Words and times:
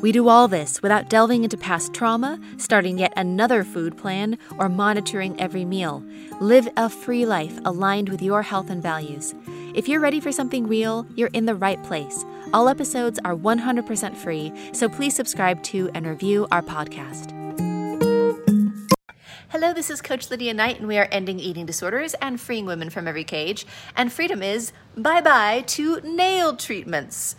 we 0.00 0.12
do 0.12 0.28
all 0.28 0.48
this 0.48 0.80
without 0.82 1.08
delving 1.08 1.44
into 1.44 1.56
past 1.56 1.92
trauma, 1.92 2.38
starting 2.56 2.98
yet 2.98 3.12
another 3.16 3.64
food 3.64 3.96
plan, 3.96 4.38
or 4.58 4.68
monitoring 4.68 5.38
every 5.40 5.64
meal. 5.64 6.04
Live 6.40 6.68
a 6.76 6.88
free 6.88 7.26
life 7.26 7.58
aligned 7.64 8.08
with 8.08 8.22
your 8.22 8.42
health 8.42 8.70
and 8.70 8.82
values. 8.82 9.34
If 9.74 9.88
you're 9.88 10.00
ready 10.00 10.20
for 10.20 10.32
something 10.32 10.66
real, 10.66 11.06
you're 11.16 11.30
in 11.32 11.46
the 11.46 11.54
right 11.54 11.82
place. 11.84 12.24
All 12.52 12.68
episodes 12.68 13.18
are 13.24 13.34
100% 13.34 14.16
free, 14.16 14.52
so 14.72 14.88
please 14.88 15.14
subscribe 15.14 15.62
to 15.64 15.90
and 15.94 16.06
review 16.06 16.46
our 16.50 16.62
podcast. 16.62 17.34
Hello, 19.50 19.72
this 19.72 19.90
is 19.90 20.02
Coach 20.02 20.30
Lydia 20.30 20.52
Knight, 20.54 20.78
and 20.78 20.86
we 20.86 20.98
are 20.98 21.08
ending 21.10 21.40
eating 21.40 21.66
disorders 21.66 22.14
and 22.20 22.40
freeing 22.40 22.66
women 22.66 22.90
from 22.90 23.08
every 23.08 23.24
cage. 23.24 23.66
And 23.96 24.12
freedom 24.12 24.42
is 24.42 24.72
bye 24.96 25.22
bye 25.22 25.64
to 25.68 26.00
nail 26.02 26.54
treatments. 26.54 27.34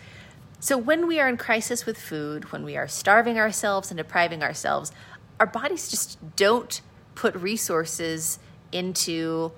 So, 0.62 0.78
when 0.78 1.08
we 1.08 1.20
are 1.20 1.30
in 1.30 1.38
crisis 1.38 1.86
with 1.86 1.98
food, 1.98 2.52
when 2.52 2.64
we 2.66 2.76
are 2.76 2.88
starving 2.88 3.40
ourselves 3.40 3.92
and 3.92 3.98
depriving 3.98 4.44
ourselves, 4.44 4.92
our 5.40 5.48
bodies 5.48 5.90
just 5.90 6.18
don't 6.36 6.82
put 7.16 7.34
resources 7.36 8.40
into 8.72 9.52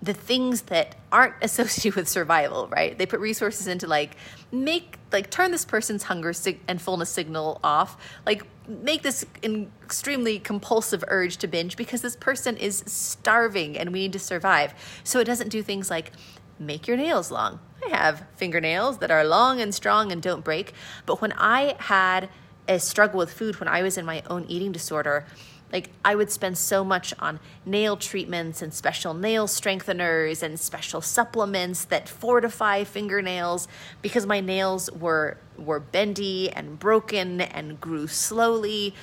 the 0.00 0.14
things 0.14 0.62
that 0.62 0.96
aren't 1.12 1.34
associated 1.42 1.96
with 1.96 2.08
survival, 2.08 2.68
right? 2.68 2.96
They 2.96 3.04
put 3.04 3.20
resources 3.20 3.66
into 3.66 3.86
like 3.86 4.16
make 4.50 4.98
like 5.12 5.30
turn 5.30 5.50
this 5.50 5.64
person's 5.64 6.04
hunger 6.04 6.32
sig- 6.32 6.60
and 6.66 6.80
fullness 6.80 7.10
signal 7.10 7.60
off, 7.62 7.96
like 8.24 8.44
make 8.66 9.02
this 9.02 9.26
extremely 9.42 10.38
compulsive 10.38 11.04
urge 11.08 11.38
to 11.38 11.46
binge 11.46 11.76
because 11.76 12.02
this 12.02 12.16
person 12.16 12.56
is 12.56 12.84
starving 12.86 13.76
and 13.76 13.92
we 13.92 14.00
need 14.00 14.12
to 14.14 14.18
survive. 14.18 14.74
So 15.04 15.20
it 15.20 15.24
doesn't 15.24 15.48
do 15.48 15.62
things 15.62 15.90
like 15.90 16.12
make 16.58 16.86
your 16.86 16.96
nails 16.96 17.30
long. 17.30 17.60
Have 17.88 18.24
fingernails 18.36 18.98
that 18.98 19.10
are 19.10 19.24
long 19.24 19.60
and 19.60 19.74
strong 19.74 20.12
and 20.12 20.22
don't 20.22 20.44
break. 20.44 20.72
But 21.06 21.20
when 21.20 21.32
I 21.32 21.76
had 21.78 22.28
a 22.68 22.78
struggle 22.78 23.18
with 23.18 23.32
food, 23.32 23.58
when 23.60 23.68
I 23.68 23.82
was 23.82 23.96
in 23.96 24.04
my 24.04 24.22
own 24.28 24.44
eating 24.48 24.72
disorder, 24.72 25.24
like 25.72 25.90
I 26.04 26.14
would 26.14 26.30
spend 26.30 26.56
so 26.56 26.84
much 26.84 27.12
on 27.18 27.40
nail 27.66 27.96
treatments 27.96 28.62
and 28.62 28.72
special 28.72 29.14
nail 29.14 29.46
strengtheners 29.46 30.42
and 30.42 30.58
special 30.58 31.00
supplements 31.00 31.84
that 31.86 32.08
fortify 32.08 32.84
fingernails 32.84 33.68
because 34.02 34.26
my 34.26 34.40
nails 34.40 34.90
were 34.92 35.38
were 35.56 35.80
bendy 35.80 36.50
and 36.50 36.78
broken 36.78 37.40
and 37.40 37.80
grew 37.80 38.06
slowly. 38.06 38.94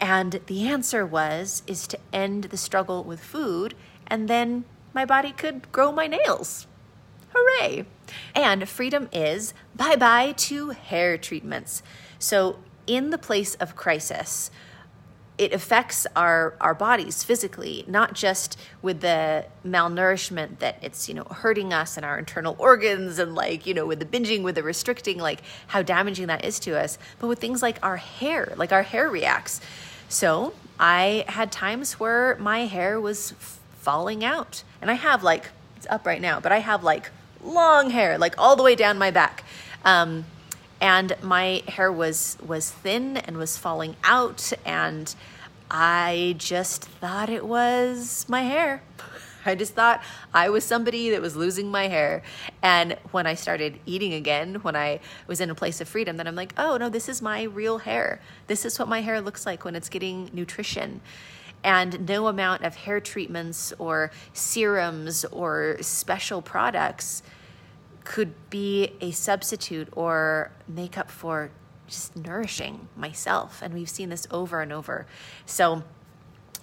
And 0.00 0.40
the 0.46 0.68
answer 0.68 1.04
was 1.04 1.62
is 1.66 1.86
to 1.88 1.98
end 2.12 2.44
the 2.44 2.56
struggle 2.56 3.04
with 3.04 3.20
food 3.20 3.74
and 4.06 4.28
then 4.28 4.64
my 4.94 5.04
body 5.04 5.32
could 5.32 5.70
grow 5.70 5.92
my 5.92 6.06
nails. 6.06 6.66
Hooray! 7.38 7.84
And 8.34 8.68
freedom 8.68 9.08
is 9.12 9.54
bye 9.74 9.96
bye 9.96 10.32
to 10.32 10.70
hair 10.70 11.16
treatments. 11.16 11.82
So, 12.18 12.58
in 12.86 13.10
the 13.10 13.18
place 13.18 13.54
of 13.56 13.76
crisis, 13.76 14.50
it 15.36 15.52
affects 15.52 16.04
our 16.16 16.54
our 16.60 16.74
bodies 16.74 17.22
physically 17.22 17.84
not 17.86 18.12
just 18.12 18.58
with 18.82 19.00
the 19.00 19.46
malnourishment 19.64 20.58
that 20.58 20.76
it's 20.82 21.08
you 21.08 21.14
know 21.14 21.24
hurting 21.24 21.72
us 21.72 21.96
and 21.96 22.04
our 22.04 22.18
internal 22.18 22.56
organs 22.58 23.20
and 23.20 23.36
like 23.36 23.64
you 23.64 23.72
know 23.72 23.86
with 23.86 24.00
the 24.00 24.04
binging 24.04 24.42
with 24.42 24.56
the 24.56 24.62
restricting 24.62 25.16
like 25.18 25.40
how 25.68 25.80
damaging 25.80 26.26
that 26.26 26.44
is 26.44 26.58
to 26.58 26.76
us 26.76 26.98
but 27.20 27.28
with 27.28 27.38
things 27.38 27.62
like 27.62 27.78
our 27.84 27.98
hair 27.98 28.52
like 28.56 28.72
our 28.72 28.82
hair 28.82 29.08
reacts 29.08 29.60
so 30.08 30.52
i 30.80 31.24
had 31.28 31.52
times 31.52 31.92
where 32.00 32.36
my 32.40 32.66
hair 32.66 33.00
was 33.00 33.32
falling 33.78 34.24
out 34.24 34.64
and 34.82 34.90
i 34.90 34.94
have 34.94 35.22
like 35.22 35.50
it's 35.76 35.86
up 35.88 36.04
right 36.04 36.20
now 36.20 36.40
but 36.40 36.50
i 36.50 36.58
have 36.58 36.82
like 36.82 37.12
long 37.42 37.90
hair, 37.90 38.18
like 38.18 38.34
all 38.38 38.56
the 38.56 38.62
way 38.62 38.74
down 38.74 38.98
my 38.98 39.10
back. 39.10 39.44
Um, 39.84 40.24
and 40.80 41.16
my 41.22 41.62
hair 41.68 41.90
was 41.90 42.36
was 42.44 42.70
thin 42.70 43.16
and 43.16 43.36
was 43.36 43.56
falling 43.56 43.96
out 44.04 44.52
and 44.64 45.14
I 45.70 46.34
just 46.38 46.84
thought 46.84 47.28
it 47.28 47.44
was 47.44 48.26
my 48.28 48.42
hair. 48.42 48.82
I 49.46 49.54
just 49.54 49.74
thought 49.74 50.02
I 50.34 50.50
was 50.50 50.64
somebody 50.64 51.10
that 51.10 51.22
was 51.22 51.36
losing 51.36 51.70
my 51.70 51.88
hair. 51.88 52.22
And 52.62 52.96
when 53.12 53.26
I 53.26 53.34
started 53.34 53.78
eating 53.86 54.12
again, 54.12 54.56
when 54.56 54.76
I 54.76 55.00
was 55.26 55.40
in 55.40 55.48
a 55.48 55.54
place 55.54 55.80
of 55.80 55.88
freedom, 55.88 56.16
then 56.16 56.26
I'm 56.26 56.34
like, 56.34 56.52
oh 56.58 56.76
no, 56.76 56.88
this 56.88 57.08
is 57.08 57.22
my 57.22 57.44
real 57.44 57.78
hair. 57.78 58.20
This 58.46 58.64
is 58.64 58.78
what 58.78 58.88
my 58.88 59.00
hair 59.00 59.20
looks 59.20 59.46
like 59.46 59.64
when 59.64 59.74
it's 59.74 59.88
getting 59.88 60.30
nutrition 60.32 61.00
and 61.64 62.08
no 62.08 62.28
amount 62.28 62.64
of 62.64 62.76
hair 62.76 63.00
treatments 63.00 63.72
or 63.78 64.10
serums 64.32 65.24
or 65.26 65.76
special 65.80 66.42
products 66.42 67.22
could 68.04 68.32
be 68.48 68.92
a 69.00 69.10
substitute 69.10 69.88
or 69.92 70.50
make 70.66 70.96
up 70.96 71.10
for 71.10 71.50
just 71.86 72.16
nourishing 72.16 72.88
myself. 72.96 73.60
And 73.62 73.74
we've 73.74 73.88
seen 73.88 74.08
this 74.08 74.26
over 74.30 74.60
and 74.60 74.72
over. 74.72 75.06
So, 75.44 75.82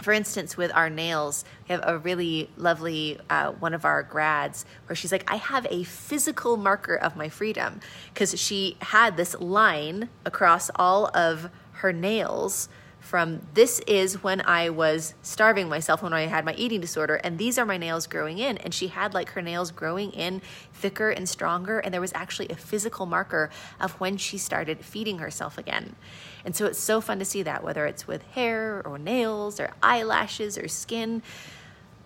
for 0.02 0.12
instance, 0.12 0.58
with 0.58 0.72
our 0.74 0.90
nails, 0.90 1.46
we 1.68 1.74
have 1.74 1.84
a 1.86 1.98
really 1.98 2.50
lovely 2.58 3.20
uh, 3.30 3.52
one 3.52 3.74
of 3.74 3.86
our 3.86 4.04
grads 4.04 4.66
where 4.88 4.96
she's 4.96 5.12
like, 5.12 5.32
I 5.32 5.38
have 5.38 5.66
a 5.70 5.84
physical 5.84 6.58
marker 6.58 6.96
of 6.96 7.16
my 7.16 7.30
freedom 7.30 7.80
because 8.14 8.40
she 8.40 8.78
had 8.82 9.16
this 9.16 9.36
line 9.40 10.10
across 10.26 10.70
all 10.76 11.10
of 11.16 11.50
her 11.74 11.94
nails 11.94 12.70
from 13.06 13.42
this 13.54 13.80
is 13.82 14.24
when 14.24 14.42
I 14.42 14.70
was 14.70 15.14
starving 15.22 15.70
myself 15.70 16.02
when 16.02 16.12
I 16.12 16.22
had 16.22 16.44
my 16.44 16.56
eating 16.56 16.82
disorder, 16.82 17.16
and 17.16 17.38
these 17.38 17.60
are 17.60 17.66
my 17.66 17.78
nails 17.78 18.08
growing 18.08 18.40
in. 18.40 18.58
And 18.58 18.74
she 18.74 18.88
had 18.88 19.14
like 19.14 19.30
her 19.30 19.44
nails 19.44 19.70
growing 19.70 20.12
in 20.12 20.42
thicker 20.74 21.12
and 21.12 21.30
stronger, 21.30 21.78
and 21.78 21.94
there 21.94 22.02
was 22.02 22.12
actually 22.16 22.50
a 22.50 22.56
physical 22.56 23.06
marker 23.06 23.52
of 23.80 23.92
when 24.00 24.18
she 24.18 24.40
started 24.40 24.84
feeding 24.84 25.20
herself 25.20 25.60
again. 25.60 25.96
And 26.44 26.56
so 26.56 26.66
it's 26.66 26.80
so 26.80 27.00
fun 27.00 27.20
to 27.20 27.26
see 27.26 27.44
that, 27.44 27.64
whether 27.64 27.86
it's 27.86 28.08
with 28.08 28.24
hair 28.32 28.82
or 28.86 28.98
nails 28.98 29.60
or 29.60 29.72
eyelashes 29.84 30.58
or 30.58 30.68
skin 30.68 31.22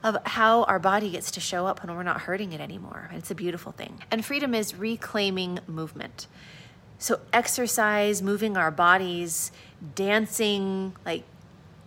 of 0.03 0.17
how 0.25 0.63
our 0.63 0.79
body 0.79 1.11
gets 1.11 1.31
to 1.31 1.39
show 1.39 1.65
up 1.65 1.81
when 1.81 1.95
we're 1.95 2.03
not 2.03 2.21
hurting 2.21 2.51
it 2.51 2.59
anymore. 2.59 3.09
It's 3.13 3.31
a 3.31 3.35
beautiful 3.35 3.71
thing. 3.71 4.03
And 4.11 4.25
freedom 4.25 4.53
is 4.53 4.75
reclaiming 4.75 5.59
movement. 5.65 6.27
So, 7.01 7.21
exercise, 7.31 8.21
moving 8.21 8.57
our 8.57 8.71
bodies, 8.71 9.53
dancing, 9.95 10.95
like 11.05 11.23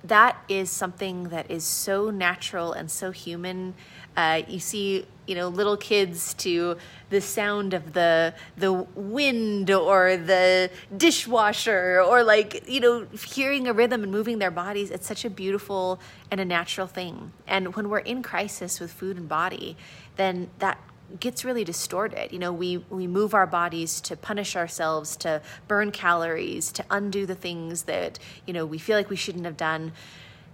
that 0.04 0.36
is 0.48 0.70
something 0.70 1.28
that 1.28 1.50
is 1.50 1.64
so 1.64 2.10
natural 2.10 2.72
and 2.72 2.90
so 2.90 3.10
human. 3.10 3.74
Uh, 4.16 4.42
you 4.48 4.58
see, 4.58 5.06
you 5.26 5.34
know, 5.34 5.48
little 5.48 5.76
kids 5.76 6.34
to 6.34 6.76
the 7.10 7.20
sound 7.20 7.72
of 7.72 7.92
the 7.92 8.34
the 8.56 8.72
wind 8.72 9.70
or 9.70 10.16
the 10.16 10.70
dishwasher 10.94 12.02
or 12.02 12.22
like 12.24 12.68
you 12.68 12.80
know 12.80 13.06
hearing 13.26 13.68
a 13.68 13.72
rhythm 13.72 14.02
and 14.02 14.10
moving 14.10 14.38
their 14.38 14.50
bodies. 14.50 14.90
It's 14.90 15.06
such 15.06 15.24
a 15.24 15.30
beautiful 15.30 16.00
and 16.30 16.40
a 16.40 16.44
natural 16.44 16.86
thing. 16.86 17.32
And 17.46 17.74
when 17.76 17.88
we're 17.88 18.00
in 18.00 18.22
crisis 18.22 18.80
with 18.80 18.92
food 18.92 19.16
and 19.16 19.28
body, 19.28 19.76
then 20.16 20.50
that 20.58 20.78
gets 21.20 21.44
really 21.44 21.64
distorted. 21.64 22.32
You 22.32 22.38
know, 22.38 22.52
we, 22.52 22.78
we 22.88 23.06
move 23.06 23.34
our 23.34 23.46
bodies 23.46 24.00
to 24.02 24.16
punish 24.16 24.56
ourselves, 24.56 25.16
to 25.18 25.42
burn 25.68 25.90
calories, 25.90 26.72
to 26.72 26.84
undo 26.90 27.26
the 27.26 27.34
things 27.34 27.84
that, 27.84 28.18
you 28.46 28.52
know, 28.52 28.64
we 28.64 28.78
feel 28.78 28.96
like 28.96 29.10
we 29.10 29.16
shouldn't 29.16 29.44
have 29.44 29.56
done. 29.56 29.92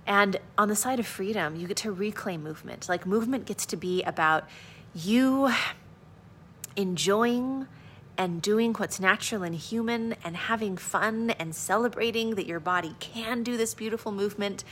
And 0.06 0.38
on 0.56 0.68
the 0.68 0.76
side 0.76 0.98
of 0.98 1.06
freedom, 1.06 1.54
you 1.56 1.68
get 1.68 1.76
to 1.78 1.92
reclaim 1.92 2.42
movement. 2.42 2.88
Like, 2.88 3.06
movement 3.06 3.44
gets 3.44 3.66
to 3.66 3.76
be 3.76 4.02
about 4.02 4.48
you 4.94 5.52
enjoying 6.76 7.66
and 8.16 8.42
doing 8.42 8.72
what's 8.72 8.98
natural 8.98 9.42
and 9.42 9.54
human 9.54 10.16
and 10.24 10.36
having 10.36 10.76
fun 10.76 11.30
and 11.30 11.54
celebrating 11.54 12.34
that 12.34 12.46
your 12.46 12.58
body 12.58 12.96
can 12.98 13.42
do 13.42 13.56
this 13.56 13.74
beautiful 13.74 14.10
movement. 14.10 14.64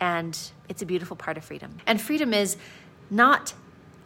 And 0.00 0.38
it's 0.68 0.82
a 0.82 0.86
beautiful 0.86 1.16
part 1.16 1.36
of 1.38 1.44
freedom. 1.44 1.78
And 1.86 2.00
freedom 2.00 2.34
is 2.34 2.56
not 3.10 3.54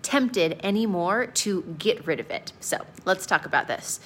tempted 0.04 0.60
anymore 0.62 1.26
to 1.26 1.62
get 1.78 2.06
rid 2.06 2.20
of 2.20 2.30
it. 2.30 2.52
So 2.60 2.86
let's 3.04 3.26
talk 3.26 3.44
about 3.44 3.66
this. 3.66 3.98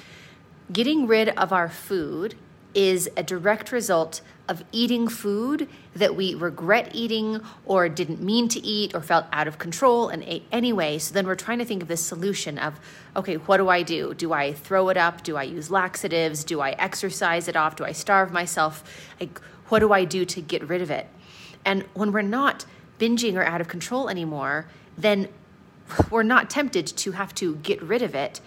Getting 0.73 1.07
rid 1.07 1.31
of 1.31 1.53
our 1.53 1.69
food 1.69 2.37
is 2.75 3.11
a 3.17 3.23
direct 3.23 3.73
result 3.73 4.21
of 4.49 4.65
eating 4.73 5.09
food 5.09 5.69
that 5.95 6.15
we 6.15 6.35
regret 6.35 6.91
eating 6.95 7.41
or 7.67 7.89
didn't 7.89 8.23
mean 8.23 8.49
to 8.49 8.65
eat 8.65 8.95
or 8.95 9.03
felt 9.03 9.27
out 9.33 9.49
of 9.49 9.59
control 9.59 10.09
and 10.09 10.23
ate 10.25 10.45
anyway. 10.53 10.99
So 10.99 11.13
then 11.13 11.27
we're 11.27 11.35
trying 11.35 11.59
to 11.59 11.65
think 11.65 11.83
of 11.83 11.89
this 11.89 12.05
solution 12.05 12.59
of 12.59 12.79
okay, 13.17 13.35
what 13.37 13.59
do 13.59 13.69
I 13.69 13.83
do? 13.83 14.15
Do 14.15 14.33
I 14.33 14.53
throw 14.53 14.89
it 14.89 14.97
up? 14.97 15.23
Do 15.23 15.37
I 15.37 15.43
use 15.43 15.71
laxatives? 15.71 16.45
Do 16.45 16.61
I 16.61 16.71
exercise 16.73 17.49
it 17.49 17.57
off? 17.57 17.77
Do 17.77 17.85
I 17.85 17.93
starve 17.93 18.33
myself? 18.33 18.85
Like, 19.21 19.41
what 19.69 19.81
do 19.81 19.93
I 19.93 20.05
do 20.05 20.25
to 20.25 20.41
get 20.41 20.67
rid 20.69 20.81
of 20.81 20.91
it? 20.91 21.07
And 21.65 21.83
when 21.95 22.13
we're 22.13 22.23
not 22.23 22.65
binging 22.99 23.35
or 23.35 23.43
out 23.43 23.61
of 23.61 23.69
control 23.69 24.09
anymore, 24.09 24.67
then 24.97 25.29
we're 26.11 26.23
not 26.23 26.51
tempted 26.51 26.87
to 26.87 27.13
have 27.13 27.35
to 27.37 27.57
get 27.57 27.83
rid 27.83 28.03
of 28.03 28.15
it. 28.15 28.41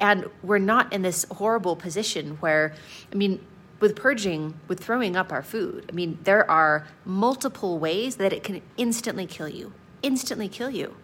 And 0.00 0.28
we're 0.42 0.58
not 0.58 0.92
in 0.92 1.02
this 1.02 1.24
horrible 1.30 1.76
position 1.76 2.36
where, 2.40 2.74
I 3.12 3.16
mean, 3.16 3.44
with 3.80 3.96
purging, 3.96 4.54
with 4.66 4.82
throwing 4.82 5.16
up 5.16 5.32
our 5.32 5.42
food, 5.42 5.86
I 5.88 5.92
mean, 5.92 6.18
there 6.24 6.48
are 6.50 6.86
multiple 7.04 7.78
ways 7.78 8.16
that 8.16 8.32
it 8.32 8.42
can 8.42 8.62
instantly 8.76 9.26
kill 9.26 9.48
you, 9.48 9.72
instantly 10.02 10.48
kill 10.48 10.70
you. 10.70 10.96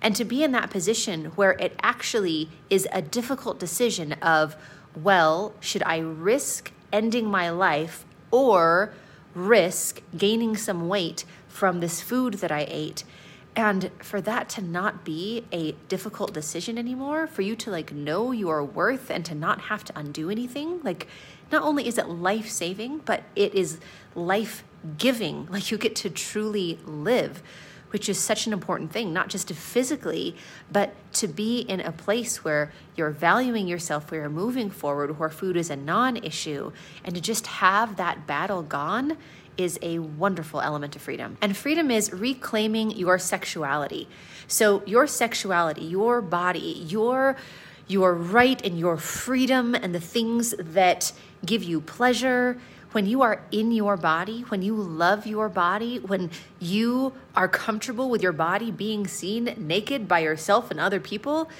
And 0.00 0.14
to 0.14 0.24
be 0.24 0.44
in 0.44 0.52
that 0.52 0.70
position 0.70 1.26
where 1.36 1.52
it 1.52 1.74
actually 1.82 2.50
is 2.70 2.86
a 2.92 3.02
difficult 3.02 3.58
decision 3.58 4.12
of, 4.14 4.56
well, 4.94 5.54
should 5.60 5.82
I 5.84 5.98
risk 5.98 6.72
ending 6.92 7.26
my 7.26 7.50
life 7.50 8.04
or 8.30 8.92
risk 9.34 10.02
gaining 10.16 10.56
some 10.56 10.88
weight 10.88 11.24
from 11.48 11.80
this 11.80 12.00
food 12.00 12.34
that 12.34 12.52
I 12.52 12.66
ate? 12.68 13.04
And 13.58 13.90
for 13.98 14.20
that 14.20 14.48
to 14.50 14.62
not 14.62 15.04
be 15.04 15.42
a 15.50 15.72
difficult 15.88 16.32
decision 16.32 16.78
anymore, 16.78 17.26
for 17.26 17.42
you 17.42 17.56
to 17.56 17.72
like 17.72 17.92
know 17.92 18.30
your 18.30 18.62
worth 18.62 19.10
and 19.10 19.24
to 19.24 19.34
not 19.34 19.62
have 19.62 19.82
to 19.86 19.98
undo 19.98 20.30
anything, 20.30 20.80
like 20.84 21.08
not 21.50 21.62
only 21.64 21.88
is 21.88 21.98
it 21.98 22.08
life 22.08 22.48
saving, 22.48 22.98
but 22.98 23.24
it 23.34 23.52
is 23.56 23.80
life 24.14 24.62
giving. 24.96 25.48
Like 25.50 25.72
you 25.72 25.76
get 25.76 25.96
to 25.96 26.10
truly 26.10 26.78
live 26.84 27.42
which 27.90 28.06
is 28.06 28.18
such 28.18 28.46
an 28.46 28.52
important 28.52 28.92
thing, 28.92 29.14
not 29.14 29.30
just 29.30 29.48
to 29.48 29.54
physically, 29.54 30.36
but 30.70 30.94
to 31.14 31.26
be 31.26 31.60
in 31.60 31.80
a 31.80 31.90
place 31.90 32.44
where 32.44 32.70
you're 32.96 33.08
valuing 33.08 33.66
yourself, 33.66 34.10
where 34.10 34.20
you're 34.20 34.28
moving 34.28 34.68
forward, 34.68 35.18
where 35.18 35.30
food 35.30 35.56
is 35.56 35.70
a 35.70 35.76
non 35.76 36.18
issue, 36.18 36.70
and 37.02 37.14
to 37.14 37.20
just 37.20 37.46
have 37.46 37.96
that 37.96 38.26
battle 38.26 38.62
gone 38.62 39.16
is 39.58 39.78
a 39.82 39.98
wonderful 39.98 40.60
element 40.60 40.96
of 40.96 41.02
freedom. 41.02 41.36
And 41.42 41.56
freedom 41.56 41.90
is 41.90 42.12
reclaiming 42.12 42.92
your 42.92 43.18
sexuality. 43.18 44.08
So, 44.46 44.82
your 44.86 45.06
sexuality, 45.06 45.82
your 45.82 46.22
body, 46.22 46.84
your 46.86 47.36
your 47.88 48.14
right 48.14 48.62
and 48.64 48.78
your 48.78 48.98
freedom 48.98 49.74
and 49.74 49.94
the 49.94 50.00
things 50.00 50.54
that 50.58 51.10
give 51.44 51.62
you 51.62 51.80
pleasure 51.80 52.60
when 52.92 53.06
you 53.06 53.22
are 53.22 53.42
in 53.50 53.72
your 53.72 53.96
body, 53.96 54.42
when 54.48 54.62
you 54.62 54.74
love 54.74 55.26
your 55.26 55.48
body, 55.48 55.98
when 55.98 56.30
you 56.58 57.12
are 57.36 57.48
comfortable 57.48 58.08
with 58.08 58.22
your 58.22 58.32
body 58.32 58.70
being 58.70 59.06
seen 59.06 59.54
naked 59.58 60.08
by 60.08 60.20
yourself 60.20 60.70
and 60.70 60.80
other 60.80 61.00
people, 61.00 61.50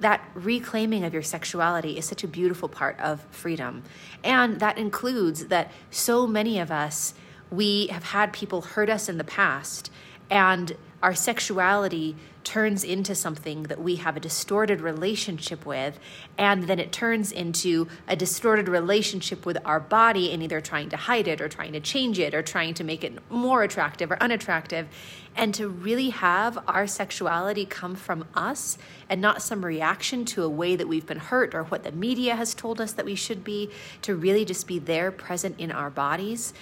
that 0.00 0.28
reclaiming 0.34 1.04
of 1.04 1.12
your 1.12 1.22
sexuality 1.22 1.96
is 1.96 2.04
such 2.04 2.22
a 2.22 2.28
beautiful 2.28 2.68
part 2.68 2.98
of 3.00 3.20
freedom. 3.30 3.82
And 4.22 4.60
that 4.60 4.78
includes 4.78 5.46
that 5.46 5.72
so 5.90 6.26
many 6.26 6.58
of 6.58 6.70
us, 6.70 7.14
we 7.50 7.86
have 7.88 8.04
had 8.04 8.32
people 8.32 8.62
hurt 8.62 8.90
us 8.90 9.08
in 9.08 9.18
the 9.18 9.24
past, 9.24 9.90
and 10.30 10.76
our 11.02 11.14
sexuality 11.14 12.16
turns 12.42 12.84
into 12.84 13.12
something 13.12 13.64
that 13.64 13.82
we 13.82 13.96
have 13.96 14.16
a 14.16 14.20
distorted 14.20 14.80
relationship 14.80 15.66
with, 15.66 15.98
and 16.38 16.64
then 16.64 16.78
it 16.78 16.92
turns 16.92 17.32
into 17.32 17.88
a 18.06 18.14
distorted 18.14 18.68
relationship 18.68 19.44
with 19.44 19.58
our 19.64 19.80
body 19.80 20.30
and 20.30 20.44
either 20.44 20.60
trying 20.60 20.88
to 20.88 20.96
hide 20.96 21.26
it 21.26 21.40
or 21.40 21.48
trying 21.48 21.72
to 21.72 21.80
change 21.80 22.20
it 22.20 22.34
or 22.34 22.42
trying 22.42 22.72
to 22.72 22.84
make 22.84 23.02
it 23.02 23.18
more 23.30 23.64
attractive 23.64 24.12
or 24.12 24.22
unattractive. 24.22 24.86
And 25.34 25.52
to 25.54 25.68
really 25.68 26.10
have 26.10 26.56
our 26.68 26.86
sexuality 26.86 27.66
come 27.66 27.96
from 27.96 28.26
us 28.34 28.78
and 29.10 29.20
not 29.20 29.42
some 29.42 29.64
reaction 29.64 30.24
to 30.26 30.44
a 30.44 30.48
way 30.48 30.76
that 30.76 30.86
we've 30.88 31.04
been 31.04 31.18
hurt 31.18 31.52
or 31.52 31.64
what 31.64 31.82
the 31.82 31.92
media 31.92 32.36
has 32.36 32.54
told 32.54 32.80
us 32.80 32.92
that 32.92 33.04
we 33.04 33.16
should 33.16 33.42
be, 33.42 33.70
to 34.02 34.14
really 34.14 34.44
just 34.44 34.68
be 34.68 34.78
there 34.78 35.10
present 35.10 35.58
in 35.58 35.72
our 35.72 35.90
bodies 35.90 36.54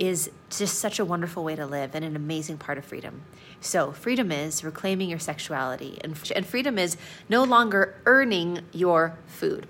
is 0.00 0.30
just 0.48 0.78
such 0.78 0.98
a 0.98 1.04
wonderful 1.04 1.44
way 1.44 1.54
to 1.54 1.66
live 1.66 1.94
and 1.94 2.02
an 2.02 2.16
amazing 2.16 2.56
part 2.56 2.78
of 2.78 2.84
freedom. 2.86 3.20
So, 3.60 3.92
freedom 3.92 4.32
is 4.32 4.64
reclaiming 4.64 5.10
your 5.10 5.18
sexuality, 5.18 5.98
and, 6.02 6.18
and 6.34 6.46
freedom 6.46 6.78
is 6.78 6.96
no 7.28 7.44
longer 7.44 8.00
earning 8.06 8.60
your 8.72 9.18
food. 9.26 9.66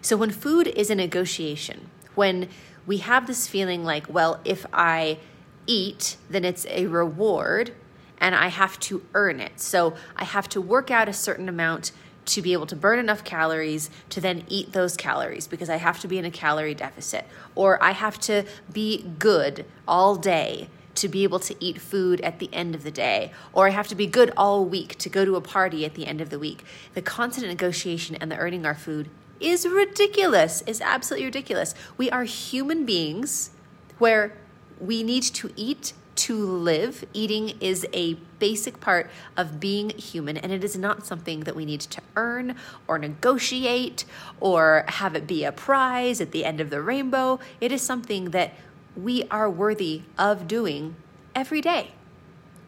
So, 0.00 0.16
when 0.16 0.30
food 0.30 0.68
is 0.68 0.88
a 0.88 0.94
negotiation, 0.94 1.90
when 2.14 2.48
we 2.86 2.98
have 2.98 3.26
this 3.26 3.46
feeling 3.46 3.84
like, 3.84 4.06
well, 4.08 4.40
if 4.42 4.64
I 4.72 5.18
eat, 5.66 6.16
then 6.30 6.46
it's 6.46 6.64
a 6.70 6.86
reward 6.86 7.74
and 8.18 8.34
I 8.34 8.48
have 8.48 8.80
to 8.80 9.04
earn 9.12 9.38
it. 9.38 9.60
So, 9.60 9.94
I 10.16 10.24
have 10.24 10.48
to 10.50 10.62
work 10.62 10.90
out 10.90 11.10
a 11.10 11.12
certain 11.12 11.48
amount 11.48 11.92
to 12.26 12.42
be 12.42 12.52
able 12.52 12.66
to 12.66 12.76
burn 12.76 12.98
enough 12.98 13.24
calories 13.24 13.90
to 14.10 14.20
then 14.20 14.44
eat 14.48 14.72
those 14.72 14.96
calories 14.96 15.46
because 15.46 15.68
I 15.68 15.76
have 15.76 16.00
to 16.00 16.08
be 16.08 16.18
in 16.18 16.24
a 16.24 16.30
calorie 16.30 16.74
deficit, 16.74 17.26
or 17.54 17.82
I 17.82 17.92
have 17.92 18.18
to 18.20 18.44
be 18.72 19.04
good 19.18 19.64
all 19.86 20.16
day 20.16 20.68
to 20.96 21.08
be 21.08 21.24
able 21.24 21.40
to 21.40 21.56
eat 21.58 21.80
food 21.80 22.20
at 22.20 22.38
the 22.38 22.48
end 22.52 22.74
of 22.74 22.84
the 22.84 22.90
day, 22.90 23.32
or 23.52 23.66
I 23.66 23.70
have 23.70 23.88
to 23.88 23.94
be 23.94 24.06
good 24.06 24.32
all 24.36 24.64
week 24.64 24.96
to 24.98 25.08
go 25.08 25.24
to 25.24 25.36
a 25.36 25.40
party 25.40 25.84
at 25.84 25.94
the 25.94 26.06
end 26.06 26.20
of 26.20 26.30
the 26.30 26.38
week. 26.38 26.64
The 26.94 27.02
constant 27.02 27.48
negotiation 27.48 28.14
and 28.16 28.30
the 28.30 28.36
earning 28.36 28.64
our 28.64 28.74
food 28.74 29.10
is 29.40 29.66
ridiculous, 29.66 30.62
is 30.62 30.80
absolutely 30.80 31.26
ridiculous. 31.26 31.74
We 31.96 32.10
are 32.10 32.24
human 32.24 32.86
beings 32.86 33.50
where 33.98 34.36
we 34.80 35.02
need 35.02 35.22
to 35.24 35.50
eat 35.56 35.92
to 36.16 36.36
live. 36.36 37.04
Eating 37.12 37.50
is 37.60 37.86
a 37.92 38.14
basic 38.38 38.80
part 38.80 39.10
of 39.36 39.60
being 39.60 39.90
human, 39.90 40.36
and 40.36 40.52
it 40.52 40.62
is 40.64 40.76
not 40.76 41.06
something 41.06 41.40
that 41.40 41.56
we 41.56 41.64
need 41.64 41.80
to 41.80 42.00
earn 42.16 42.56
or 42.86 42.98
negotiate 42.98 44.04
or 44.40 44.84
have 44.88 45.14
it 45.14 45.26
be 45.26 45.44
a 45.44 45.52
prize 45.52 46.20
at 46.20 46.30
the 46.30 46.44
end 46.44 46.60
of 46.60 46.70
the 46.70 46.80
rainbow. 46.80 47.40
It 47.60 47.72
is 47.72 47.82
something 47.82 48.30
that 48.30 48.54
we 48.96 49.24
are 49.30 49.50
worthy 49.50 50.02
of 50.18 50.46
doing 50.46 50.96
every 51.34 51.60
day 51.60 51.90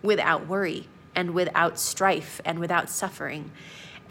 without 0.02 0.46
worry 0.46 0.88
and 1.14 1.31
without 1.32 1.78
strife 1.78 2.40
and 2.44 2.58
without 2.58 2.90
suffering. 2.90 3.50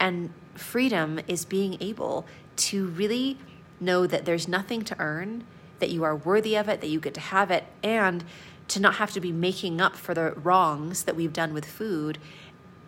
And 0.00 0.30
freedom 0.54 1.20
is 1.28 1.44
being 1.44 1.76
able 1.80 2.26
to 2.56 2.86
really 2.86 3.38
know 3.80 4.06
that 4.06 4.24
there's 4.24 4.48
nothing 4.48 4.82
to 4.82 4.96
earn, 4.98 5.44
that 5.78 5.90
you 5.90 6.04
are 6.04 6.16
worthy 6.16 6.56
of 6.56 6.68
it, 6.68 6.80
that 6.80 6.88
you 6.88 7.00
get 7.00 7.14
to 7.14 7.20
have 7.20 7.50
it, 7.50 7.64
and 7.82 8.24
to 8.68 8.80
not 8.80 8.96
have 8.96 9.12
to 9.12 9.20
be 9.20 9.32
making 9.32 9.80
up 9.80 9.96
for 9.96 10.14
the 10.14 10.32
wrongs 10.32 11.04
that 11.04 11.16
we've 11.16 11.32
done 11.32 11.54
with 11.54 11.64
food 11.64 12.18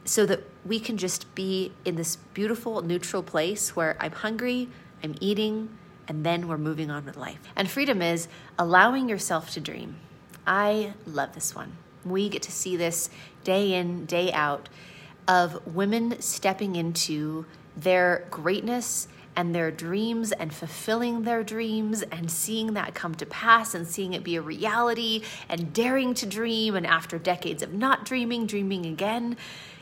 so 0.04 0.24
that 0.26 0.42
we 0.64 0.80
can 0.80 0.96
just 0.96 1.32
be 1.34 1.72
in 1.84 1.96
this 1.96 2.16
beautiful 2.34 2.82
neutral 2.82 3.22
place 3.22 3.76
where 3.76 3.96
I'm 4.00 4.12
hungry, 4.12 4.68
I'm 5.02 5.14
eating, 5.20 5.76
and 6.08 6.24
then 6.24 6.48
we're 6.48 6.58
moving 6.58 6.90
on 6.90 7.04
with 7.04 7.16
life. 7.16 7.38
And 7.54 7.70
freedom 7.70 8.00
is 8.00 8.28
allowing 8.58 9.08
yourself 9.08 9.50
to 9.52 9.60
dream. 9.60 9.96
I 10.46 10.94
love 11.06 11.34
this 11.34 11.54
one. 11.54 11.76
We 12.04 12.28
get 12.30 12.42
to 12.42 12.52
see 12.52 12.76
this 12.76 13.10
day 13.44 13.74
in, 13.74 14.06
day 14.06 14.32
out 14.32 14.68
of 15.26 15.66
women 15.66 16.20
stepping 16.22 16.74
into 16.74 17.44
their 17.76 18.26
greatness 18.30 19.08
and 19.38 19.54
their 19.54 19.70
dreams 19.70 20.32
and 20.32 20.52
fulfilling 20.52 21.22
their 21.22 21.44
dreams 21.44 22.02
and 22.10 22.28
seeing 22.28 22.74
that 22.74 22.92
come 22.92 23.14
to 23.14 23.24
pass 23.24 23.72
and 23.72 23.86
seeing 23.86 24.12
it 24.12 24.24
be 24.24 24.34
a 24.34 24.42
reality 24.42 25.22
and 25.48 25.72
daring 25.72 26.12
to 26.12 26.26
dream. 26.26 26.74
And 26.74 26.84
after 26.84 27.18
decades 27.18 27.62
of 27.62 27.72
not 27.72 28.04
dreaming, 28.04 28.46
dreaming 28.46 28.84
again. 28.84 29.36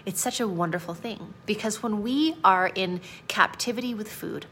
It's 0.04 0.20
such 0.20 0.40
a 0.40 0.46
wonderful 0.46 0.92
thing 0.92 1.32
because 1.46 1.82
when 1.82 2.02
we 2.02 2.36
are 2.44 2.70
in 2.74 3.00
captivity 3.28 3.94
with 3.94 4.12
food, 4.12 4.44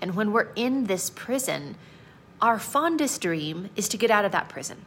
and 0.00 0.14
when 0.14 0.32
we're 0.32 0.48
in 0.56 0.86
this 0.86 1.10
prison, 1.10 1.76
our 2.40 2.58
fondest 2.58 3.20
dream 3.20 3.68
is 3.76 3.86
to 3.90 3.98
get 3.98 4.10
out 4.10 4.24
of 4.24 4.32
that 4.32 4.48
prison. 4.48 4.86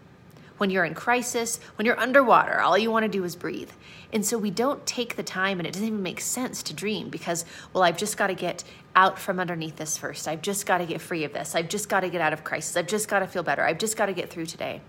When 0.58 0.70
you're 0.70 0.86
in 0.86 0.94
crisis, 0.94 1.60
when 1.76 1.86
you're 1.86 2.00
underwater, 2.00 2.62
all 2.62 2.78
you 2.78 2.90
want 2.90 3.04
to 3.04 3.10
do 3.10 3.24
is 3.24 3.36
breathe. 3.36 3.72
And 4.14 4.26
so 4.26 4.38
we 4.38 4.52
don't 4.52 4.86
take 4.86 5.16
the 5.16 5.24
time, 5.24 5.60
and 5.60 5.68
it 5.68 5.74
doesn't 5.74 5.88
even 5.88 6.04
make 6.04 6.22
sense 6.22 6.64
to 6.64 6.74
dream 6.74 7.10
because, 7.10 7.44
well, 7.74 7.84
I've 7.84 7.98
just 7.98 8.16
got 8.16 8.28
to 8.28 8.36
get 8.36 8.64
out 8.96 9.20
from 9.20 9.40
underneath 9.40 9.76
this 9.76 9.98
first. 9.98 10.28
I've 10.28 10.42
just 10.42 10.66
got 10.66 10.78
to 10.78 10.86
get 10.86 11.02
free 11.02 11.26
of 11.26 11.34
this. 11.34 11.56
I've 11.56 11.68
just 11.68 11.90
got 11.90 12.02
to 12.02 12.10
get 12.10 12.22
out 12.22 12.32
of 12.32 12.44
crisis. 12.44 12.78
I've 12.78 12.88
just 12.88 13.10
got 13.10 13.20
to 13.20 13.28
feel 13.28 13.44
better. 13.44 13.64
I've 13.64 13.80
just 13.80 13.98
got 13.98 14.06
to 14.06 14.14
get 14.14 14.30
through 14.30 14.46
today. 14.46 14.82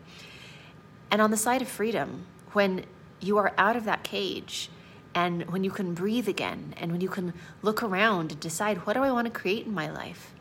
And 1.11 1.21
on 1.21 1.31
the 1.31 1.37
side 1.37 1.63
of 1.63 1.69
freedom, 1.69 2.27
when 2.53 2.85
you 3.21 3.39
are 3.39 3.53
out 3.59 3.77
of 3.77 3.85
that 3.85 4.05
cage, 4.05 4.71
and 5.17 5.51
when 5.51 5.65
you 5.65 5.71
can 5.71 5.95
breathe 5.95 6.29
again 6.29 6.75
and 6.77 6.93
when 6.93 7.01
you 7.01 7.09
can 7.09 7.33
look 7.63 7.83
around 7.83 8.33
and 8.33 8.41
decide 8.41 8.87
what 8.87 8.93
do 8.93 9.03
I 9.03 9.11
want 9.11 9.25
to 9.25 9.31
create 9.31 9.65
in 9.65 9.73
my 9.73 9.91
life 9.91 10.35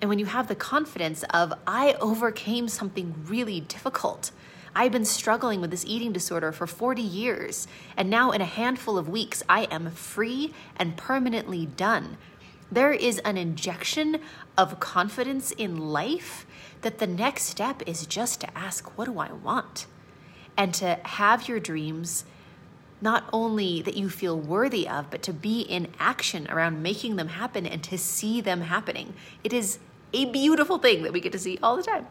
and 0.00 0.08
when 0.08 0.20
you 0.20 0.26
have 0.26 0.46
the 0.46 0.54
confidence 0.54 1.24
of 1.30 1.52
I 1.66 1.94
overcame 1.94 2.68
something 2.68 3.14
really 3.26 3.60
difficult 3.60 4.30
I've 4.74 4.92
been 4.92 5.04
struggling 5.04 5.60
with 5.60 5.70
this 5.70 5.84
eating 5.86 6.12
disorder 6.12 6.50
for 6.50 6.66
40 6.66 7.02
years, 7.02 7.68
and 7.96 8.08
now 8.08 8.30
in 8.30 8.40
a 8.40 8.46
handful 8.46 8.96
of 8.96 9.08
weeks, 9.08 9.42
I 9.48 9.64
am 9.64 9.90
free 9.90 10.54
and 10.76 10.96
permanently 10.96 11.66
done. 11.66 12.16
There 12.70 12.92
is 12.92 13.18
an 13.18 13.36
injection 13.36 14.20
of 14.56 14.80
confidence 14.80 15.50
in 15.52 15.76
life 15.76 16.46
that 16.80 16.98
the 16.98 17.06
next 17.06 17.42
step 17.42 17.82
is 17.86 18.06
just 18.06 18.40
to 18.40 18.58
ask, 18.58 18.96
What 18.96 19.04
do 19.04 19.18
I 19.18 19.30
want? 19.30 19.86
And 20.56 20.72
to 20.74 20.98
have 21.04 21.48
your 21.48 21.60
dreams 21.60 22.24
not 23.02 23.24
only 23.32 23.82
that 23.82 23.96
you 23.96 24.08
feel 24.08 24.38
worthy 24.38 24.88
of, 24.88 25.10
but 25.10 25.22
to 25.24 25.32
be 25.32 25.60
in 25.60 25.88
action 25.98 26.48
around 26.48 26.82
making 26.82 27.16
them 27.16 27.28
happen 27.28 27.66
and 27.66 27.82
to 27.82 27.98
see 27.98 28.40
them 28.40 28.62
happening. 28.62 29.12
It 29.42 29.52
is 29.52 29.78
a 30.14 30.26
beautiful 30.26 30.78
thing 30.78 31.02
that 31.02 31.12
we 31.12 31.20
get 31.20 31.32
to 31.32 31.38
see 31.38 31.58
all 31.62 31.76
the 31.76 31.82
time. 31.82 32.06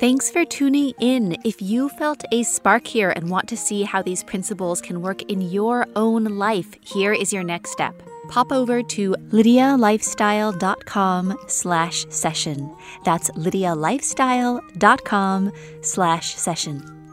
Thanks 0.00 0.30
for 0.30 0.44
tuning 0.44 0.92
in. 1.00 1.36
If 1.44 1.62
you 1.62 1.88
felt 1.88 2.24
a 2.32 2.42
spark 2.42 2.86
here 2.86 3.10
and 3.10 3.30
want 3.30 3.48
to 3.48 3.56
see 3.56 3.82
how 3.82 4.02
these 4.02 4.24
principles 4.24 4.80
can 4.80 5.02
work 5.02 5.22
in 5.22 5.40
your 5.40 5.86
own 5.96 6.24
life, 6.24 6.74
here 6.80 7.12
is 7.12 7.32
your 7.32 7.44
next 7.44 7.70
step 7.70 8.02
pop 8.28 8.52
over 8.52 8.82
to 8.82 9.14
lydialifestyle.com 9.30 11.38
slash 11.46 12.06
session. 12.10 12.76
That's 13.04 13.30
lydialifestyle.com 13.30 15.52
slash 15.82 16.34
session 16.34 17.05